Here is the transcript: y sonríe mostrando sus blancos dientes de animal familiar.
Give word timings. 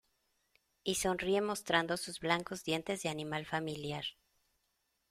y 0.83 0.95
sonríe 0.95 1.41
mostrando 1.41 1.95
sus 1.95 2.19
blancos 2.19 2.63
dientes 2.63 3.03
de 3.03 3.09
animal 3.09 3.45
familiar. 3.45 4.03